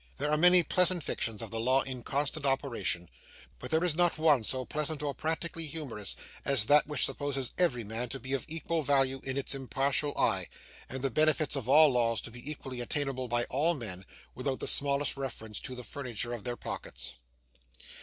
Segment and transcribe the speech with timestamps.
[0.17, 3.07] There are many pleasant fictions of the law in constant operation,
[3.59, 7.83] but there is not one so pleasant or practically humorous as that which supposes every
[7.83, 10.47] man to be of equal value in its impartial eye,
[10.89, 14.03] and the benefits of all laws to be equally attainable by all men,
[14.33, 17.13] without the smallest reference to the furniture of their pockets.